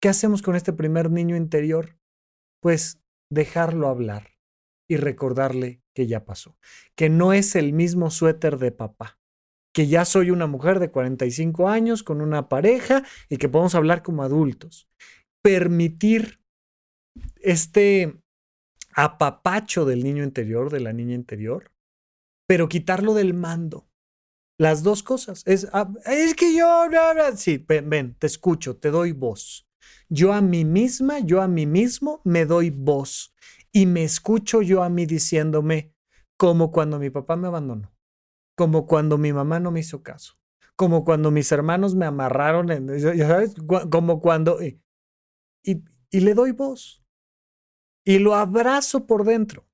[0.01, 1.99] ¿Qué hacemos con este primer niño interior?
[2.61, 3.01] Pues
[3.31, 4.31] dejarlo hablar
[4.89, 6.57] y recordarle que ya pasó,
[6.95, 9.19] que no es el mismo suéter de papá,
[9.73, 14.03] que ya soy una mujer de 45 años con una pareja y que podemos hablar
[14.03, 14.89] como adultos.
[15.43, 16.41] Permitir
[17.37, 18.21] este
[18.95, 21.73] apapacho del niño interior, de la niña interior,
[22.47, 23.89] pero quitarlo del mando.
[24.59, 25.43] Las dos cosas.
[25.47, 25.91] Es, ah,
[26.37, 26.87] que yo...
[27.37, 29.67] Sí, ven, te escucho, te doy voz.
[30.11, 33.33] Yo a mí misma, yo a mí mismo me doy voz
[33.73, 35.95] y me escucho yo a mí diciéndome,
[36.37, 37.93] como cuando mi papá me abandonó,
[38.57, 40.39] como cuando mi mamá no me hizo caso,
[40.77, 43.55] como cuando mis hermanos me amarraron, en, ya sabes,
[43.91, 44.63] como cuando...
[44.63, 44.81] Y,
[45.63, 47.05] y, le doy voz
[48.05, 49.67] y lo abrazo por dentro.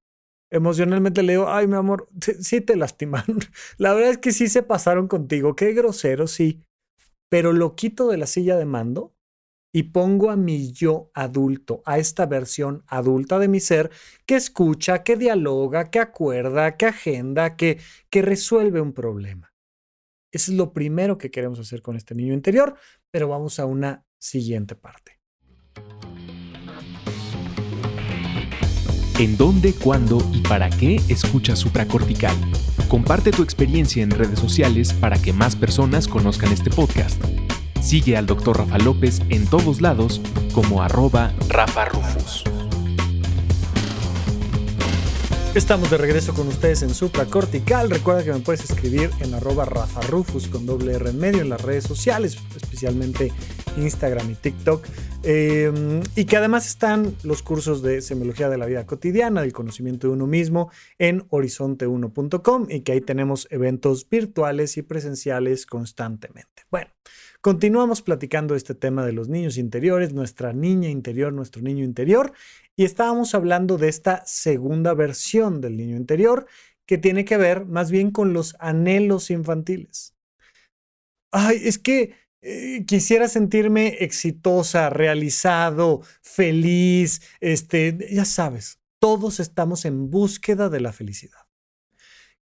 [0.51, 2.09] Emocionalmente le digo, ay, mi amor,
[2.41, 3.39] sí te lastimaron.
[3.79, 6.63] La verdad es que sí se pasaron contigo, qué grosero, sí.
[7.31, 9.16] Pero lo quito de la silla de mando
[9.73, 13.91] y pongo a mi yo adulto, a esta versión adulta de mi ser
[14.25, 19.53] que escucha, que dialoga, que acuerda, que agenda, que, que resuelve un problema.
[20.33, 22.77] Eso es lo primero que queremos hacer con este niño interior,
[23.11, 25.19] pero vamos a una siguiente parte.
[29.19, 32.37] ¿En dónde, cuándo y para qué escucha supracortical?
[32.89, 37.23] Comparte tu experiencia en redes sociales para que más personas conozcan este podcast.
[37.87, 38.59] Sigue al Dr.
[38.59, 40.21] Rafa López en todos lados
[40.53, 42.43] como arroba Rafa Rufus.
[45.55, 47.89] Estamos de regreso con ustedes en Supra Cortical.
[47.89, 51.49] Recuerda que me puedes escribir en arroba Rafa Rufus con doble R en medio en
[51.49, 53.31] las redes sociales, especialmente
[53.77, 54.85] Instagram y TikTok.
[55.23, 60.09] Em, y que además están los cursos de semiología de la vida cotidiana, del conocimiento
[60.09, 66.65] de uno mismo en horizonte1.com y que ahí tenemos eventos virtuales y presenciales constantemente.
[66.69, 66.91] Bueno,
[67.47, 72.33] Continuamos platicando este tema de los niños interiores, nuestra niña interior, nuestro niño interior,
[72.75, 76.49] y estábamos hablando de esta segunda versión del niño interior
[76.87, 80.17] que tiene que ver más bien con los anhelos infantiles.
[81.31, 90.11] Ay, es que eh, quisiera sentirme exitosa, realizado, feliz, este, ya sabes, todos estamos en
[90.11, 91.47] búsqueda de la felicidad.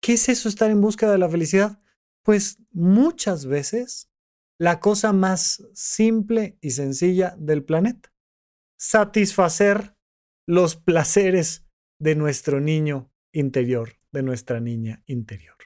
[0.03, 1.81] ¿Qué es eso estar en búsqueda de la felicidad?
[2.25, 4.10] Pues muchas veces
[4.61, 8.13] la cosa más simple y sencilla del planeta.
[8.79, 9.97] Satisfacer
[10.47, 11.67] los placeres
[11.99, 15.57] de nuestro niño interior, de nuestra niña interior.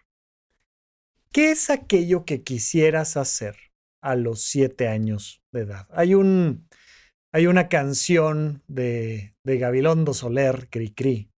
[1.33, 3.57] ¿Qué es aquello que quisieras hacer
[4.01, 5.89] a los siete años de edad?
[5.91, 6.69] Hay, un,
[7.33, 11.33] hay una canción de, de Gabilondo Soler, Cri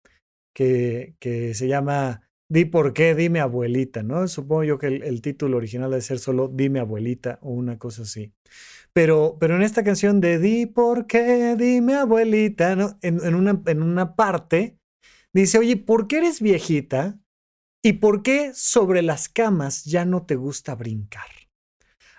[0.54, 4.27] que, que se llama Di por qué, dime abuelita, ¿no?
[4.27, 8.34] Supongo yo que el, título original debe ser solo Dime abuelita o una cosa así.
[8.93, 12.99] Pero, pero en esta canción de Di por qué, dime abuelita, ¿no?
[13.01, 14.77] en, una, en una parte
[15.34, 17.19] dice, oye, ¿por qué eres viejita?
[17.84, 21.27] ¿Y por qué sobre las camas ya no te gusta brincar?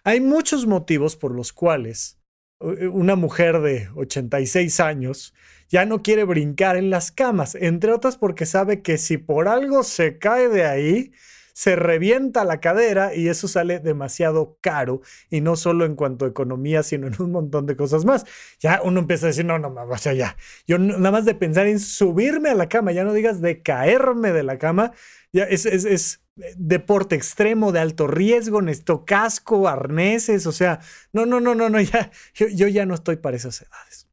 [0.05, 2.16] Hay muchos motivos por los cuales
[2.61, 5.35] una mujer de 86 años
[5.69, 9.83] ya no quiere brincar en las camas, entre otras porque sabe que si por algo
[9.83, 11.13] se cae de ahí,
[11.57, 16.29] se revienta la cadera y eso sale demasiado caro y no solo en cuanto a
[16.29, 18.27] economía, sino en un montón de cosas más.
[18.61, 21.67] Ya uno empieza a decir, no, no, o sea, ya, yo nada más de pensar
[21.67, 24.93] en subirme a la cama, ya no digas de caerme de la cama,
[25.33, 26.23] ya es, es, es
[26.57, 30.81] deporte extremo de alto riesgo, necesito casco, arneses, o sea,
[31.15, 34.11] no, no, no, no, no, ya, yo, yo ya no estoy para esas edades.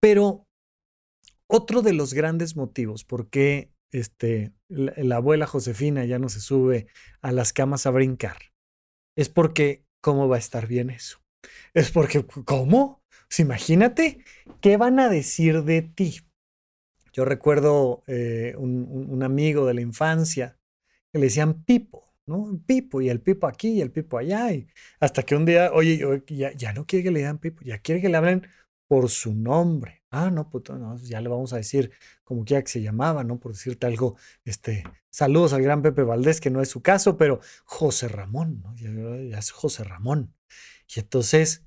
[0.00, 0.46] Pero
[1.46, 6.88] otro de los grandes motivos por qué este, la, abuela Josefina ya no se sube
[7.22, 8.36] a las camas a brincar,
[9.16, 11.20] es porque, ¿cómo va a estar bien eso?
[11.74, 13.02] Es porque, ¿cómo?
[13.28, 14.24] Pues imagínate,
[14.60, 16.20] ¿qué van a decir de ti?
[17.12, 20.58] Yo recuerdo eh, un, amigo de la infancia
[21.12, 22.60] que le decían Pipo, ¿no?
[22.66, 24.52] Pipo, y el Pipo aquí y el Pipo allá.
[24.52, 24.66] Y
[24.98, 28.00] hasta que un día, oye, ya, ya no quiere que le digan Pipo, ya quiere
[28.00, 28.48] que le hablen
[28.88, 30.03] por su nombre.
[30.16, 31.90] Ah, no, pues no, ya le vamos a decir
[32.22, 33.40] como quiera que se llamaba, ¿no?
[33.40, 37.40] Por decirte algo, este, saludos al gran Pepe Valdés, que no es su caso, pero
[37.64, 38.76] José Ramón, ¿no?
[38.76, 38.90] Ya,
[39.28, 40.32] ya es José Ramón.
[40.94, 41.66] Y entonces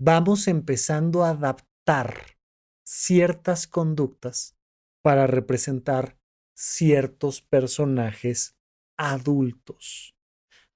[0.00, 2.38] vamos empezando a adaptar
[2.86, 4.56] ciertas conductas
[5.02, 6.20] para representar
[6.54, 8.56] ciertos personajes
[8.96, 10.14] adultos.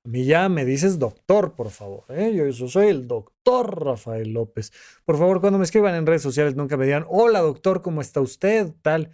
[0.04, 2.04] A mí ya me dices doctor, por favor.
[2.08, 2.32] ¿eh?
[2.34, 4.72] Yo, soy el doctor Rafael López.
[5.04, 8.20] Por favor, cuando me escriban en redes sociales, nunca me digan, hola doctor, ¿cómo está
[8.20, 8.72] usted?
[8.82, 9.12] Tal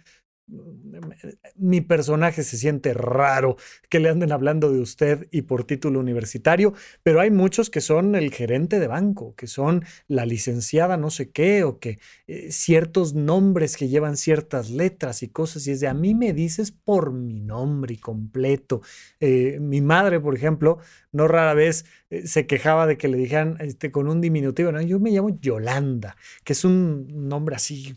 [1.55, 3.57] mi personaje se siente raro
[3.89, 8.15] que le anden hablando de usted y por título universitario, pero hay muchos que son
[8.15, 13.13] el gerente de banco, que son la licenciada no sé qué, o que eh, ciertos
[13.13, 17.11] nombres que llevan ciertas letras y cosas, y es de a mí me dices por
[17.11, 18.81] mi nombre y completo.
[19.19, 20.79] Eh, mi madre, por ejemplo,
[21.11, 24.81] no rara vez eh, se quejaba de que le dijeran este, con un diminutivo, ¿no?
[24.81, 27.95] yo me llamo Yolanda, que es un nombre así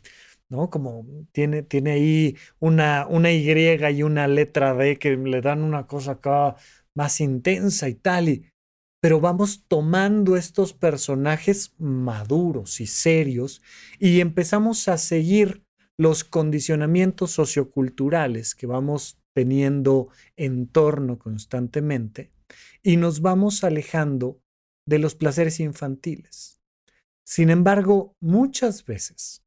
[0.53, 0.69] ¿no?
[0.71, 5.87] Como tiene, tiene ahí una, una Y y una letra D que le dan una
[5.87, 6.57] cosa acá
[6.95, 8.29] más intensa y tal.
[8.29, 8.47] Y,
[9.01, 13.63] pero vamos tomando estos personajes maduros y serios
[13.99, 15.65] y empezamos a seguir
[15.99, 22.31] los condicionamientos socioculturales que vamos teniendo en torno constantemente
[22.83, 24.39] y nos vamos alejando
[24.87, 26.61] de los placeres infantiles.
[27.25, 29.42] Sin embargo, muchas veces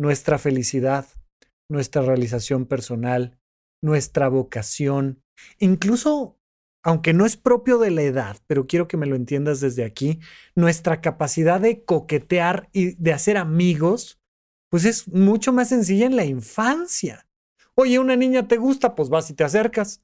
[0.00, 1.06] nuestra felicidad,
[1.68, 3.38] nuestra realización personal,
[3.82, 5.22] nuestra vocación,
[5.58, 6.38] incluso,
[6.82, 10.18] aunque no es propio de la edad, pero quiero que me lo entiendas desde aquí,
[10.54, 14.18] nuestra capacidad de coquetear y de hacer amigos,
[14.70, 17.28] pues es mucho más sencilla en la infancia.
[17.74, 20.02] Oye, una niña te gusta, pues vas y te acercas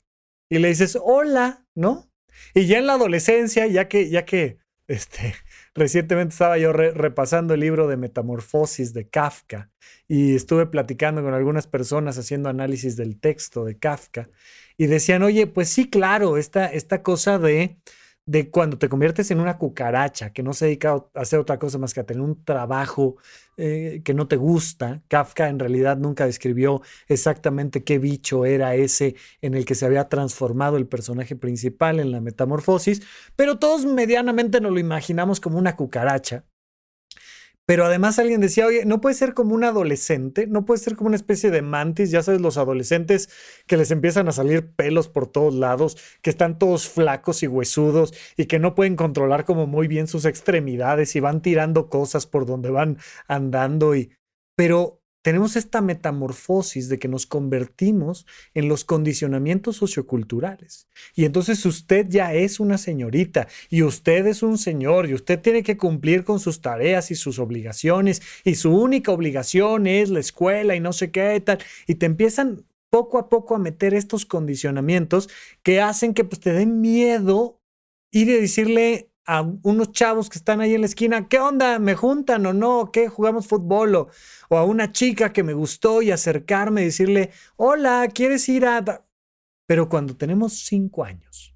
[0.50, 2.12] y le dices hola, ¿no?
[2.54, 5.34] Y ya en la adolescencia, ya que, ya que, este,
[5.76, 9.70] Recientemente estaba yo repasando el libro de Metamorfosis de Kafka
[10.08, 14.30] y estuve platicando con algunas personas haciendo análisis del texto de Kafka
[14.78, 17.76] y decían, oye, pues sí, claro, esta, esta cosa de
[18.26, 21.78] de cuando te conviertes en una cucaracha que no se dedica a hacer otra cosa
[21.78, 23.16] más que a tener un trabajo
[23.56, 25.02] eh, que no te gusta.
[25.08, 30.08] Kafka en realidad nunca describió exactamente qué bicho era ese en el que se había
[30.08, 33.02] transformado el personaje principal en la metamorfosis,
[33.36, 36.44] pero todos medianamente nos lo imaginamos como una cucaracha.
[37.66, 41.08] Pero además alguien decía, oye, no puede ser como un adolescente, no puede ser como
[41.08, 43.28] una especie de mantis, ya sabes, los adolescentes
[43.66, 48.14] que les empiezan a salir pelos por todos lados, que están todos flacos y huesudos
[48.36, 52.46] y que no pueden controlar como muy bien sus extremidades y van tirando cosas por
[52.46, 54.12] donde van andando y...
[54.54, 60.86] Pero tenemos esta metamorfosis de que nos convertimos en los condicionamientos socioculturales.
[61.16, 65.64] Y entonces usted ya es una señorita y usted es un señor y usted tiene
[65.64, 70.76] que cumplir con sus tareas y sus obligaciones y su única obligación es la escuela
[70.76, 71.58] y no sé qué tal.
[71.88, 75.28] Y te empiezan poco a poco a meter estos condicionamientos
[75.64, 77.60] que hacen que pues, te den miedo
[78.12, 81.78] ir y decirle a unos chavos que están ahí en la esquina, ¿qué onda?
[81.78, 82.90] ¿Me juntan o no?
[82.92, 83.08] ¿Qué?
[83.08, 83.94] ¿Jugamos fútbol?
[83.96, 84.08] O,
[84.50, 89.04] a una chica que me gustó y acercarme y decirle, hola, ¿quieres ir a...?
[89.66, 91.54] Pero cuando tenemos cinco años,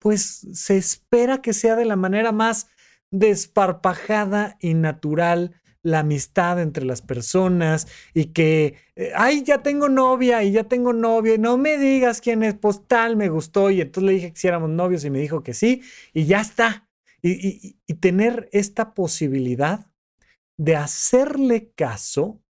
[0.00, 2.66] pues se espera que sea de la manera más
[3.10, 10.42] desparpajada y natural la amistad entre las personas y que, eh, ay, ya tengo novia
[10.42, 13.80] y ya tengo novio y no me digas quién es, pues tal, me gustó y
[13.80, 15.82] entonces le dije que si éramos novios y me dijo que sí
[16.12, 16.87] y ya está
[17.22, 19.90] y, tener esta posibilidad
[20.56, 22.42] de hacerle caso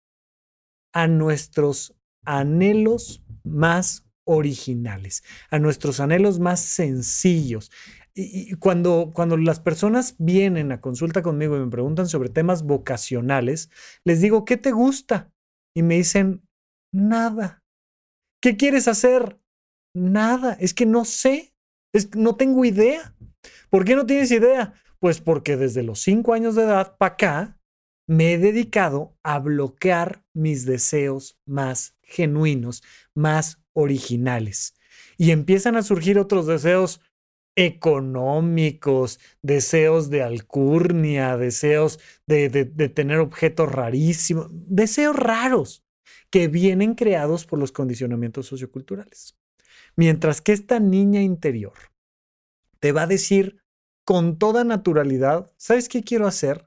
[0.93, 1.95] a nuestros
[2.25, 7.71] anhelos más originales, a nuestros anhelos más sencillos.
[8.13, 13.69] Y, cuando, cuando las personas vienen a consulta conmigo y me preguntan sobre temas vocacionales,
[14.03, 15.31] les digo, ¿qué te gusta?
[15.75, 16.41] Y me dicen,
[16.91, 17.63] nada.
[18.41, 19.39] ¿Qué quieres hacer?
[19.93, 20.53] Nada.
[20.59, 21.53] Es que no sé.
[21.93, 23.15] Es, no tengo idea.
[23.69, 24.73] ¿Por qué no tienes idea?
[24.99, 27.59] Pues porque desde los cinco años de edad para acá
[28.07, 32.83] me he dedicado a bloquear mis deseos más genuinos,
[33.13, 34.73] más originales.
[35.17, 37.01] Y empiezan a surgir otros deseos
[37.55, 45.83] económicos, deseos de alcurnia, deseos de, de, tener objetos rarísimos, deseos raros
[46.29, 49.35] que vienen creados por los condicionamientos socioculturales.
[49.95, 51.73] Mientras que esta niña interior
[52.79, 53.61] te va a decir
[54.05, 56.65] con toda naturalidad, ¿sabes qué quiero hacer?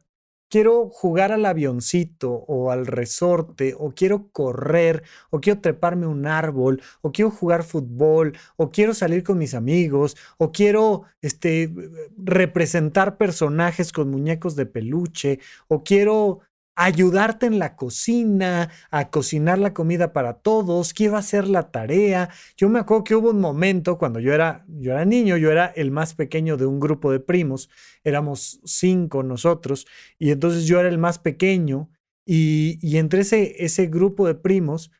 [0.50, 6.82] Quiero jugar al avioncito o al resorte, o quiero correr, o quiero treparme un árbol,
[7.02, 11.72] o quiero jugar fútbol, o quiero salir con mis amigos, o quiero este,
[12.18, 15.38] representar personajes con muñecos de peluche,
[15.68, 16.40] o quiero
[16.76, 22.30] ayudarte en la cocina, a cocinar la comida para todos, quiero hacer la tarea.
[22.56, 25.66] Yo me acuerdo que hubo un momento cuando yo era, yo era niño, yo era
[25.66, 27.68] el más pequeño de un grupo de primos,
[28.04, 29.86] éramos cinco nosotros,
[30.18, 31.90] y entonces yo era el más pequeño,
[32.24, 34.90] y, y entre ese, ese grupo de primos,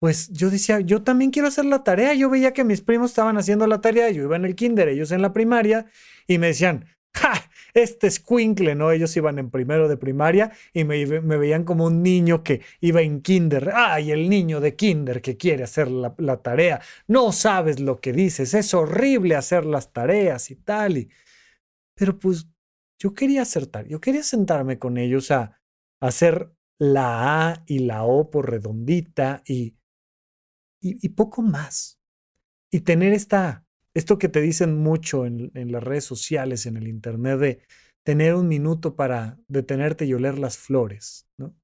[0.00, 2.12] pues yo decía, yo también quiero hacer la tarea.
[2.12, 5.10] Yo veía que mis primos estaban haciendo la tarea, yo iba en el kinder, ellos
[5.12, 5.86] en la primaria,
[6.26, 7.32] y me decían, ¡ja!
[7.74, 8.92] Este escuincle, ¿no?
[8.92, 13.20] Ellos iban en primero de primaria y me, veían como un niño que iba en
[13.20, 13.72] kinder.
[13.74, 16.80] ¡Ay, el niño de kinder que quiere hacer la, tarea!
[17.08, 20.98] No sabes lo que dices, es horrible hacer las tareas y tal.
[20.98, 21.10] Y...
[21.94, 22.46] Pero pues
[22.96, 25.60] yo quería acertar, yo quería sentarme con ellos a,
[26.00, 29.74] hacer la A y la O por redondita y,
[30.80, 31.98] y, y poco más.
[32.70, 33.63] Y tener esta
[33.94, 37.58] esto que te dicen mucho en, las redes sociales, en el Internet, de
[38.04, 41.54] tener un minuto para detenerte y oler las flores, ¿no?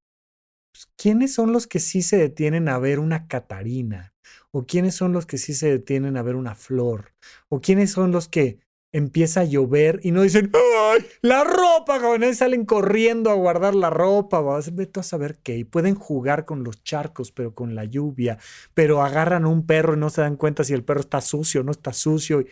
[0.73, 4.15] Pues, ¿Quiénes son los que sí se detienen a ver una catarina?
[4.53, 7.13] ¿O quiénes son los que sí se detienen a ver una flor?
[7.49, 8.61] ¿O quiénes son los que
[8.93, 11.07] empieza a llover y no dicen, ¡ay!
[11.23, 15.59] La ropa, jóvenes salen corriendo a guardar la ropa, vete a saber qué.
[15.59, 18.39] Y pueden jugar con los charcos, pero con la lluvia,
[18.75, 21.61] pero agarran a un perro y no se dan cuenta si el perro está sucio
[21.61, 22.45] o no está sucio.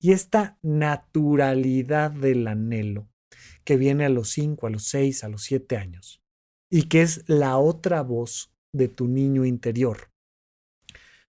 [0.00, 3.08] Y esta naturalidad del anhelo
[3.64, 6.22] que viene a los 5, a los 6, a los 7 años
[6.70, 10.10] y que es la otra voz de tu niño interior.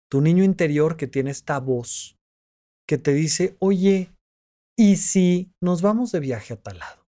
[0.09, 2.17] Tu niño interior que tiene esta voz
[2.85, 4.11] que te dice, oye,
[4.81, 7.05] ¿y si nos vamos de viaje a tal lado?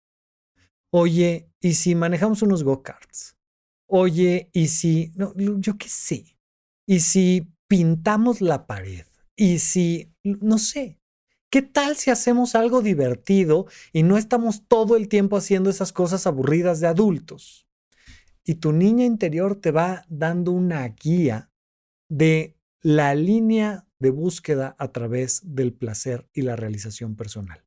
[0.92, 3.38] Oye, ¿y si manejamos unos go-karts?
[3.88, 6.38] Oye, ¿y si, no, yo qué sé?
[6.86, 9.06] ¿Y si pintamos la pared?
[9.38, 11.00] ¿Y si, no sé?
[11.50, 16.28] ¿Qué tal si hacemos algo divertido y no estamos todo el tiempo haciendo esas cosas
[16.28, 17.70] aburridas de adultos?
[18.44, 21.50] Y tu niña interior te va dando una guía
[22.10, 27.66] de la línea de búsqueda a través del placer y la realización personal.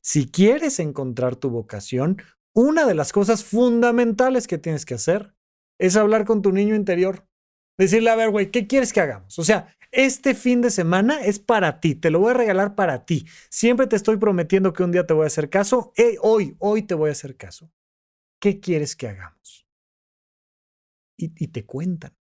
[0.00, 2.22] Si quieres encontrar tu vocación,
[2.54, 5.34] una de las cosas fundamentales que tienes que hacer
[5.78, 7.26] es hablar con tu niño interior.
[7.78, 9.38] Decirle, a ver, güey, ¿qué quieres que hagamos?
[9.38, 13.04] O sea, este fin de semana es para ti, te lo voy a regalar para
[13.04, 13.26] ti.
[13.50, 15.92] Siempre te estoy prometiendo que un día te voy a hacer caso.
[16.22, 17.70] hoy, hoy te voy a hacer caso.
[18.40, 19.66] ¿qué quieres que hagamos?
[21.16, 22.14] Y te cuentan.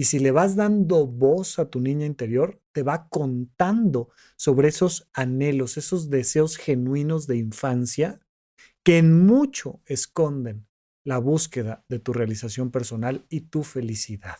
[0.00, 5.10] Y si le vas dando voz a tu niña interior, te va contando sobre esos
[5.12, 8.18] anhelos, esos deseos genuinos de infancia
[8.82, 10.66] que en mucho esconden
[11.04, 14.38] la búsqueda de tu realización personal y tu felicidad.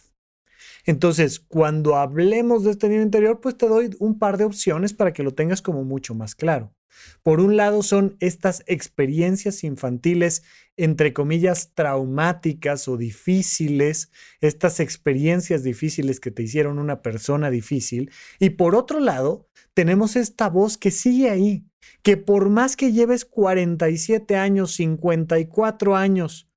[0.87, 5.13] Entonces, cuando hablemos de este niño interior, pues te doy un par de opciones para
[5.13, 6.75] que lo tengas como mucho más claro.
[7.23, 10.43] Por un lado son estas experiencias infantiles,
[10.77, 14.11] entre comillas, traumáticas o difíciles,
[14.41, 18.11] estas experiencias difíciles que te hicieron una persona difícil.
[18.39, 21.65] Y por otro lado, tenemos esta voz que sigue ahí,
[22.03, 26.49] que por más que lleves 47 años, 54 años,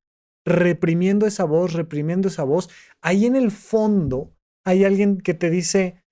[0.45, 2.69] reprimiendo esa voz, reprimiendo esa voz,
[3.01, 6.03] ahí en el fondo hay alguien que te dice,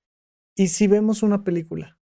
[0.55, 1.97] ¿y si vemos una película?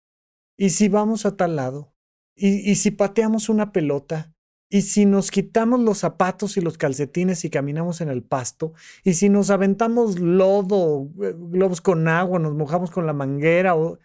[0.58, 1.93] ¿Y si vamos a tal lado?
[2.36, 4.32] ¿Y, si pateamos una pelota?
[4.68, 8.72] ¿Y si nos quitamos los zapatos y los calcetines y caminamos en el pasto?
[9.04, 13.76] ¿Y si nos aventamos lodo, eh, globos con agua, nos mojamos con la manguera?
[13.76, 13.98] O,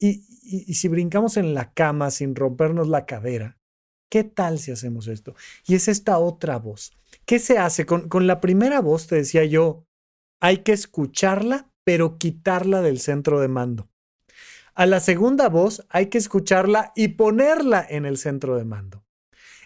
[0.00, 3.58] y, y si brincamos en la cama sin rompernos la cadera?
[4.10, 5.34] ¿Qué tal si hacemos esto?
[5.66, 6.92] Y es esta otra voz.
[7.26, 7.84] ¿Qué se hace?
[7.84, 9.84] Con, con la primera voz, te decía yo,
[10.40, 13.88] hay que escucharla, pero quitarla del centro de mando.
[14.74, 19.06] A la segunda voz hay que escucharla y ponerla en el centro de mando.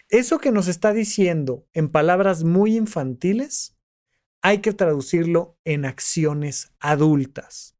[0.07, 3.75] Eso que nos está diciendo en palabras muy infantiles,
[4.41, 7.75] hay que traducirlo en acciones adultas.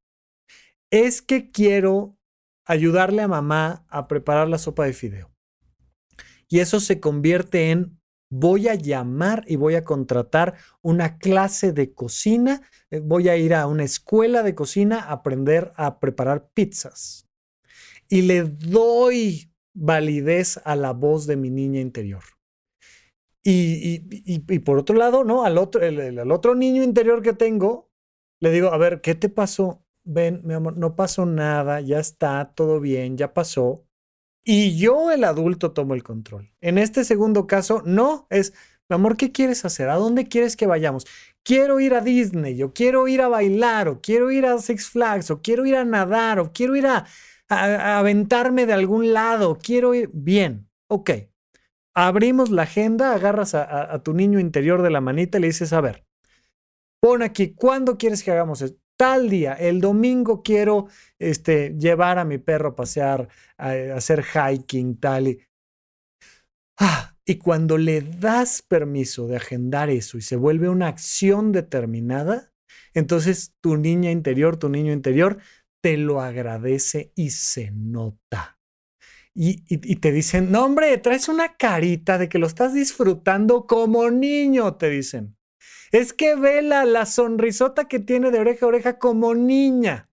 [0.90, 2.18] Es que quiero
[2.66, 5.32] ayudarle a mamá a preparar la sopa de fideo.
[6.48, 7.99] Y eso se convierte en
[8.30, 12.62] voy a llamar y voy a contratar una clase de cocina,
[12.92, 17.28] eh, voy a ir a una escuela de cocina a aprender a preparar pizzas
[18.10, 22.24] y le doy validez a la voz de mi niña interior.
[23.42, 25.46] Y, y, por otro lado, ¿no?
[25.46, 27.90] Al otro, el, otro niño interior que tengo,
[28.42, 29.84] le digo, a ver, ¿qué te pasó?
[30.04, 33.86] Ven, mi amor, no pasó nada, ya está, todo bien, ya pasó.
[34.52, 36.52] Y yo, el adulto, tomo el control.
[36.60, 38.52] En este segundo caso, no, es,
[38.90, 39.90] mi amor, ¿qué quieres hacer?
[39.90, 41.06] ¿A dónde quieres que vayamos?
[41.44, 45.30] Quiero ir a Disney, o quiero ir a bailar, o quiero ir a Six Flags,
[45.30, 47.06] o quiero ir a nadar, o quiero ir a,
[47.48, 51.12] aventarme de algún lado, quiero ir bien, ok.
[51.94, 55.82] Abrimos la agenda, agarras a, tu niño interior de la manita y le dices, a
[55.82, 56.08] ver,
[57.00, 58.82] pon aquí, ¿cuándo quieres que hagamos esto?
[59.00, 60.88] Tal día, el domingo quiero
[61.20, 65.40] este, llevar a mi perro a pasear, a, hacer hiking, tal y...
[66.78, 72.52] Ah, y cuando le das permiso de agendar eso y se vuelve una acción determinada,
[72.94, 75.38] entonces tu niña interior, tu niño interior
[75.82, 78.60] te lo agradece y se nota.
[79.34, 79.62] Y,
[79.98, 84.90] te dicen, no hombre, traes una carita de que lo estás disfrutando como niño, te
[84.90, 85.39] dicen.
[85.92, 90.10] Es que vela la sonrisota que tiene de oreja a oreja como niña.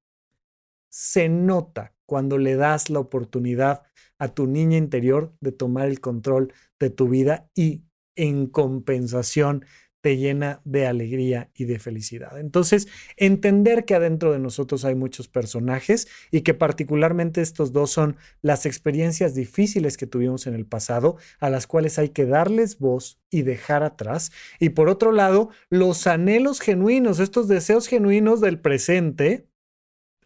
[0.88, 3.82] Se nota cuando le das la oportunidad
[4.18, 9.66] a tu niña interior de tomar el control de tu vida y en compensación
[10.06, 12.38] te llena de alegría y de felicidad.
[12.38, 12.86] Entonces,
[13.16, 18.66] entender que adentro de nosotros hay muchos personajes y que particularmente estos dos son las
[18.66, 23.42] experiencias difíciles que tuvimos en el pasado, a las cuales hay que darles voz y
[23.42, 24.30] dejar atrás.
[24.60, 29.48] Y por otro lado, los anhelos genuinos, estos deseos genuinos del presente,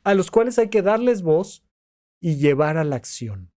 [0.04, 1.64] a los cuales hay que darles voz
[2.20, 3.50] y llevar a la acción.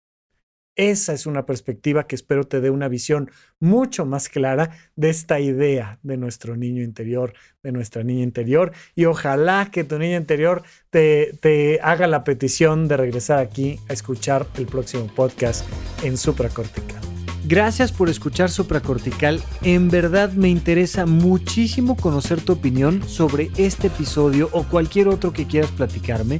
[0.76, 5.40] Esa es una perspectiva que espero te dé una visión mucho más clara de esta
[5.40, 8.72] idea de nuestro niño interior, de nuestra niña interior.
[8.96, 13.94] Y ojalá que tu niña interior te, te haga la petición de regresar aquí a
[13.94, 15.64] escuchar el próximo podcast
[16.04, 17.14] en supracortical.
[17.46, 19.42] Gracias por escuchar Supracortical.
[19.64, 25.46] En verdad me interesa muchísimo conocer tu opinión sobre este episodio o cualquier otro que
[25.46, 26.40] quieras platicarme